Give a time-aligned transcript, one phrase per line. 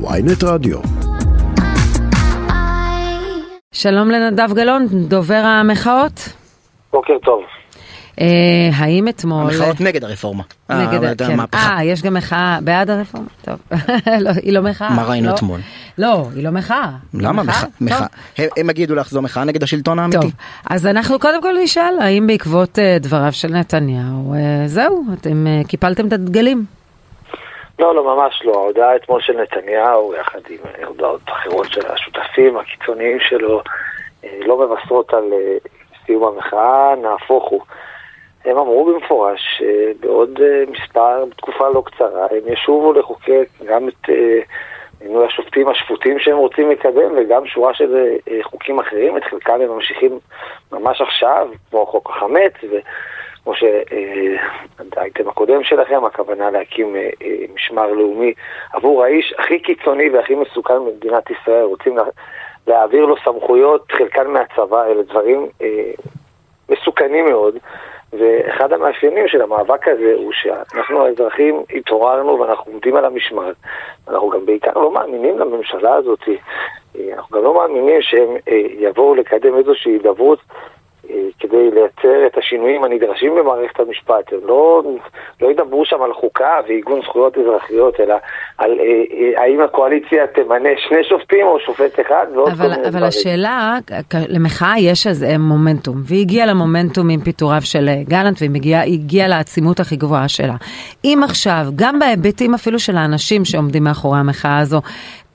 [0.00, 0.78] ויינט רדיו.
[3.72, 6.28] שלום לנדב גלאון, דובר המחאות.
[6.92, 7.40] בוקר טוב.
[8.20, 8.26] אה,
[8.74, 9.42] האם אתמול...
[9.54, 10.42] המחאות נגד הרפורמה.
[10.70, 11.32] נגד, אה, כן.
[11.32, 11.76] המהפכה.
[11.76, 13.26] אה, יש גם מחאה בעד הרפורמה?
[13.44, 13.58] טוב.
[14.20, 14.90] לא, היא לא מחאה.
[14.94, 15.34] מה ראינו לא.
[15.34, 15.60] אתמול?
[15.98, 16.90] לא, היא לא מחאה.
[17.14, 17.42] למה?
[17.80, 18.06] מחאה?
[18.38, 20.20] הם- יגידו לך זו מחאה נגד השלטון האמיתי.
[20.20, 20.32] טוב,
[20.70, 24.34] אז אנחנו קודם כל נשאל, האם בעקבות אה, דבריו של נתניהו,
[24.66, 26.64] זהו, אתם קיפלתם את הדגלים?
[27.78, 28.52] לא, לא, ממש לא.
[28.52, 33.62] ההודעה אתמול של נתניהו, יחד עם אה, הודעות אחרות של השותפים הקיצוניים שלו,
[34.24, 35.56] אה, לא מבשרות על אה,
[36.06, 37.60] סיום המחאה, נהפוך הוא.
[38.44, 44.08] הם אמרו במפורש שבעוד מספר, בתקופה לא קצרה, הם ישובו לחוקק גם את
[45.00, 50.18] מינוי השופטים השפוטים שהם רוצים לקדם וגם שורה של חוקים אחרים, את חלקם הם ממשיכים
[50.72, 52.52] ממש עכשיו, כמו חוק החמץ,
[53.44, 58.32] וכמו שהאייטם הקודם שלכם, הכוונה להקים אה, אה, משמר לאומי
[58.72, 62.04] עבור האיש הכי קיצוני והכי מסוכן במדינת ישראל, רוצים לה,
[62.66, 65.90] להעביר לו סמכויות, חלקן מהצבא, אלה דברים אה,
[66.68, 67.58] מסוכנים מאוד.
[68.18, 73.52] ואחד המאפיינים של המאבק הזה הוא שאנחנו האזרחים התעוררנו ואנחנו עומדים על המשמר.
[74.08, 76.28] אנחנו גם בעיקר לא מאמינים לממשלה הזאת.
[76.96, 80.54] אה, אנחנו גם לא מאמינים שהם אה, יבואו לקדם איזושהי הידברות אה,
[81.40, 84.32] כדי לייצר את השינויים הנדרשים במערכת המשפט.
[84.32, 84.82] הם לא,
[85.40, 88.14] לא ידברו שם על חוקה ועיגון זכויות אזרחיות, אלא
[88.58, 88.84] על אה,
[89.36, 93.04] אה, האם הקואליציה תמנה שני שופטים או שופט אחד ועוד כל אבל, מיני אבל דברים.
[93.04, 93.78] השאלה,
[94.10, 99.28] כ- למחאה יש איזה מומנטום, והיא הגיעה למומנטום עם פיטוריו של אה, גלנט, והיא הגיעה
[99.28, 100.54] לעצימות הכי גבוהה שלה.
[101.04, 104.80] אם עכשיו, גם בהיבטים אפילו של האנשים שעומדים מאחורי המחאה הזו,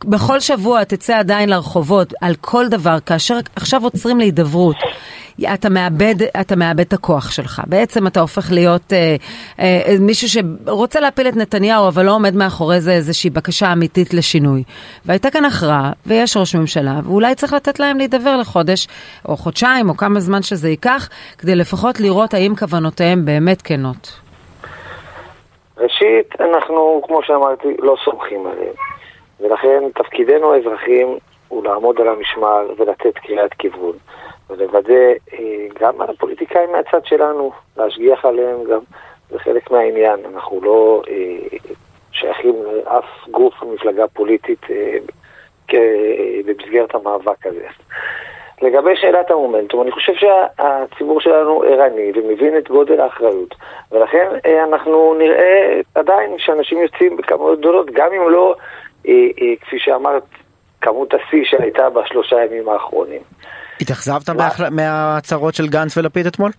[0.05, 4.75] בכל שבוע תצא עדיין לרחובות על כל דבר, כאשר עכשיו עוצרים להידברות.
[5.53, 7.61] אתה מאבד, אתה מאבד את הכוח שלך.
[7.67, 9.15] בעצם אתה הופך להיות אה,
[9.59, 14.63] אה, מישהו שרוצה להפיל את נתניהו, אבל לא עומד מאחורי זה איזושהי בקשה אמיתית לשינוי.
[15.05, 18.87] והייתה כאן הכרעה, ויש ראש ממשלה, ואולי צריך לתת להם להידבר לחודש,
[19.27, 24.19] או חודשיים, או כמה זמן שזה ייקח, כדי לפחות לראות האם כוונותיהם באמת כנות.
[25.77, 28.73] ראשית, אנחנו, כמו שאמרתי, לא סומכים עליהם.
[29.39, 31.17] ולכן תפקידנו האזרחים
[31.47, 33.93] הוא לעמוד על המשמר ולתת קריאת כיוון.
[34.49, 34.93] ולוודא
[35.33, 38.79] אה, גם על הפוליטיקאים מהצד שלנו, להשגיח עליהם גם,
[39.29, 40.19] זה חלק מהעניין.
[40.33, 41.57] אנחנו לא אה,
[42.11, 44.97] שייכים לאף גוף או מפלגה פוליטית אה,
[46.45, 47.67] במסגרת המאבק הזה.
[48.61, 53.55] לגבי שאלת המומנטום, אני חושב שהציבור שלנו ערני ומבין את גודל האחריות,
[53.91, 54.27] ולכן
[54.63, 58.55] אנחנו נראה עדיין שאנשים יוצאים בכמויות גדולות, גם אם לא,
[59.61, 60.23] כפי שאמרת,
[60.81, 63.21] כמות השיא שהייתה בשלושה ימים האחרונים.
[63.81, 64.29] התאכזבת?
[64.29, 66.51] מההחל- מההצהרות של גנץ ולפיד אתמול?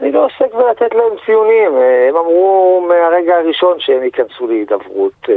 [0.00, 5.34] אני לא עוסק בלתת להם ציונים, אה, הם אמרו מהרגע הראשון שהם ייכנסו להידברות אה,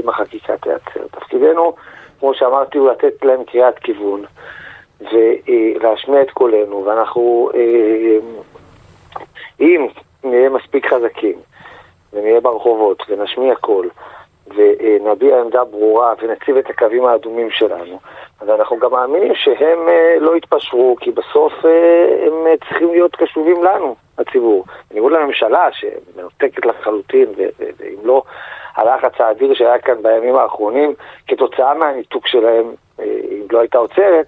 [0.00, 1.06] אם החקיקה תיעצר.
[1.10, 1.72] תפקידנו,
[2.20, 4.24] כמו שאמרתי, הוא לתת להם קריאת כיוון
[5.00, 8.18] ולהשמיע את קולנו, ואנחנו, אה,
[9.60, 9.86] אם
[10.24, 11.38] נהיה מספיק חזקים
[12.12, 13.88] ונהיה ברחובות ונשמיע קול
[14.56, 17.98] ונביע עמדה ברורה ונציב את הקווים האדומים שלנו,
[18.40, 23.16] אז אנחנו גם מאמינים שהם אה, לא יתפשרו, כי בסוף אה, הם אה, צריכים להיות
[23.16, 24.64] קשובים לנו, הציבור.
[24.90, 27.28] בניגוד לממשלה שמנותקת לחלוטין,
[27.78, 28.22] ואם לא
[28.76, 30.94] הלחץ האדיר שהיה כאן בימים האחרונים,
[31.28, 32.66] כתוצאה מהניתוק שלהם,
[32.98, 34.26] אם לא הייתה עוצרת,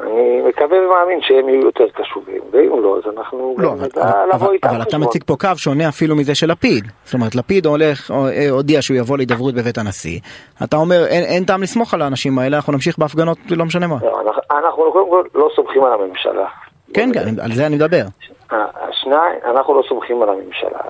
[0.00, 4.52] אני מקווה ומאמין שהם יהיו יותר קשובים, ואם לא, אז אנחנו לא, גם נדע לבוא
[4.52, 4.98] איתם אבל אתה.
[4.98, 6.84] מציג פה קו שונה אפילו מזה של לפיד.
[7.04, 10.20] זאת אומרת, לפיד הולך, או- אה, הודיע שהוא יבוא להידברות בבית הנשיא.
[10.64, 13.96] אתה אומר, אין- אין טעם לסמוך על האנשים האלה, אנחנו נמשיך בהפגנות, לא משנה מה.
[14.02, 16.46] לא, אנחנו, אנחנו קודם כל לא סומכים על הממשלה.
[16.94, 18.02] כן, כן, על זה אני מדבר.
[18.50, 20.80] השניים, אנחנו לא סומכים על הממשלה.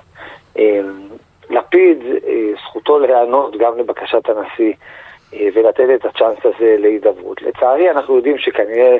[0.57, 0.79] אה,
[1.49, 1.97] לפיד,
[2.27, 2.33] אה,
[2.65, 4.73] זכותו להיענות גם לבקשת הנשיא אה,
[5.33, 7.41] ולתת את הצ'אנס הזה להידברות.
[7.41, 8.97] לצערי, אנחנו יודעים שכנראה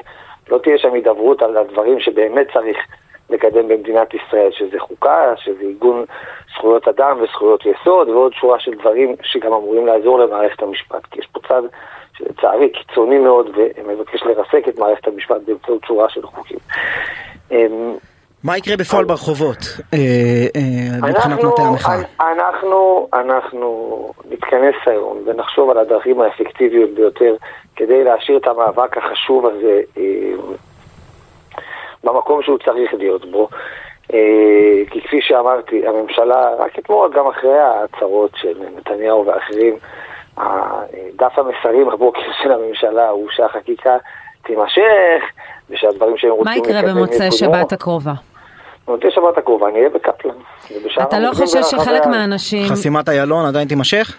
[0.50, 2.78] לא תהיה שם הידברות על הדברים שבאמת צריך
[3.29, 6.06] לקדם במדינת ישראל, שזה חוקה, שזה עיגון
[6.56, 11.06] זכויות אדם וזכויות יסוד ועוד שורה של דברים שגם אמורים לעזור למערכת המשפט.
[11.12, 11.62] כי יש פה צד
[12.18, 16.59] שלצערי קיצוני מאוד ומבקש לרסק את מערכת המשפט באמצעות שורה של חוקים.
[18.44, 19.57] מה יקרה בפועל ברחובות
[19.94, 19.97] אה,
[20.56, 21.95] אה, מבחינת אנחנו, מטה המחאה?
[22.19, 27.36] אנחנו, אנחנו נתכנס היום ונחשוב על הדרכים האפקטיביות ביותר
[27.75, 30.03] כדי להשאיר את המאבק החשוב הזה אה,
[32.03, 33.50] במקום שהוא צריך להיות בו.
[34.13, 34.19] אה,
[34.91, 39.75] כי כפי שאמרתי, הממשלה, רק אתמול, גם אחרי ההצהרות של נתניהו ואחרים,
[41.15, 43.97] דף המסרים הבוקר של הממשלה הוא שהחקיקה
[44.44, 45.24] תימשך,
[45.69, 47.31] ושהדברים שהם רוצים מה יקרה במוצאי.
[47.31, 48.13] שבת הקרובה?
[48.89, 50.36] במוצאי שבת הקרובה נהיה בקפלן.
[50.71, 52.06] ובשאר אתה לא חושב שחלק.
[52.06, 52.68] מהאנשים...
[52.68, 54.18] חסימת איילון עדיין תימשך?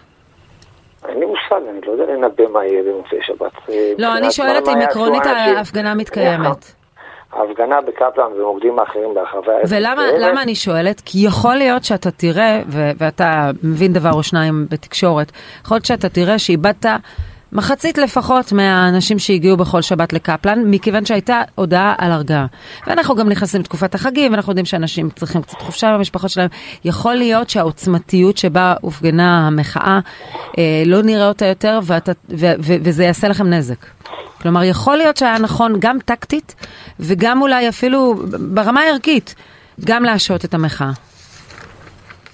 [1.08, 3.52] אין לי מושג, אני לא יודע לנבא מה יהיה במוצאי שבת.
[3.98, 6.72] לא, אני שואלת אם עקרונית ההפגנה מתקיימת.
[7.32, 9.72] ההפגנה בקפלן ומוקדים האחרים ברחבי הארץ.
[9.72, 11.02] ולמה אני שואלת?
[11.04, 12.62] כי יכול להיות שאתה תראה,
[12.98, 15.32] ואתה מבין דבר או שניים בתקשורת,
[15.64, 16.86] יכול להיות שאתה תראה שאיבדת
[17.52, 22.46] מחצית לפחות מהאנשים שהגיעו בכל שבת לקפלן, מכיוון שהייתה הודעה על הרגעה.
[22.86, 26.48] ואנחנו גם נכנסים לתקופת החגים, ואנחנו יודעים שאנשים צריכים קצת חופשה במשפחות שלהם.
[26.84, 29.98] יכול להיות שהעוצמתיות שבה הופגנה המחאה,
[30.58, 33.86] אה, לא נראה אותה יותר, ואתה, ו, ו, וזה יעשה לכם נזק.
[34.42, 36.54] כלומר, יכול להיות שהיה נכון גם טקטית,
[37.00, 38.14] וגם אולי אפילו
[38.54, 39.34] ברמה הערכית,
[39.84, 40.90] גם להשעות את המחאה.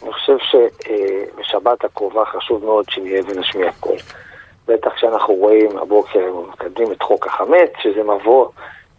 [0.03, 3.97] אני חושב שבשבת הקרובה חשוב מאוד שנהיה ונשמיע קול.
[4.69, 8.49] בטח כשאנחנו רואים הבוקר, מקדמים את חוק החמץ, שזה מבוא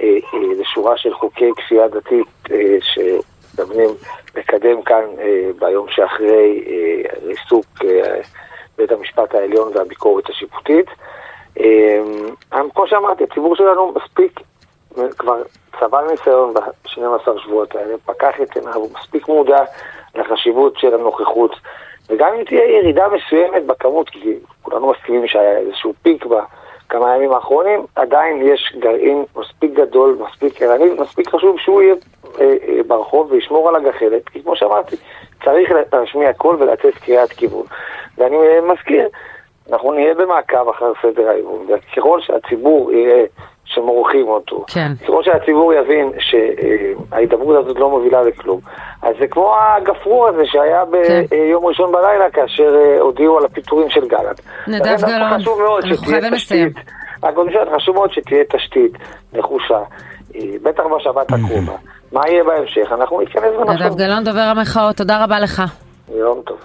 [0.02, 3.90] אה, אה, לשורה של חוקי כפייה דתית אה, שמדברים
[4.36, 8.19] לקדם כאן אה, ביום שאחרי אה, ריסוק אה,
[8.78, 10.86] בית המשפט העליון והביקורת השיפוטית.
[11.60, 12.00] אה,
[12.74, 14.40] כמו שאמרתי, הציבור שלנו מספיק,
[15.18, 15.42] כבר
[15.80, 19.63] צבר ניסיון ב-12 שבועות האלה, פקח את עיניו, מספיק מודע
[20.16, 21.56] לחשיבות של הנוכחות.
[22.10, 24.34] וגם אם תהיה ירידה מסוימת בכמות, כי
[24.69, 30.86] כולנו מסכימים שהיה איזשהו פיק בכמה הימים האחרונים, עדיין יש גרעין מספיק גדול, מספיק ערני,
[31.00, 31.96] מספיק חשוב שהוא יהיה
[32.40, 34.96] אה, אה, ברחוב וישמור על הגחלת, כי כמו שאמרתי,
[35.44, 37.66] צריך להשמיע קול ולתת קריאת כיוון.
[38.18, 39.10] ואני אה, מזכיר,
[39.72, 43.24] אנחנו נהיה במעקב אחר סדר האימון, וככל שהציבור יראה
[43.66, 44.66] שמורחים אותו.
[44.68, 44.92] כן.
[45.06, 48.60] כמו שהציבור יבין שההידברות הזאת לא מובילה לכלום.
[49.02, 50.86] אז זה כמו הגפרור הזה שהיה.
[50.86, 51.68] ביום כן.
[51.68, 54.42] ראשון בלילה כאשר אה, הודיעו על הפיטורים של גלנט.
[54.68, 55.52] נדב גלאון, אנחנו
[56.06, 56.68] חייבים לסיים.
[56.68, 58.92] משפט, חשוב מאוד שתהיה תשתית
[59.34, 59.80] נחושה,
[60.36, 61.74] אה, בטח בשבת הקרובה.
[62.13, 62.92] מה יהיה בהמשך?
[62.92, 63.86] אנחנו נתכנס ונחשוב.
[63.86, 65.62] נדב גלאון, דובר המחאות, תודה רבה לך.
[66.16, 66.58] יום טוב.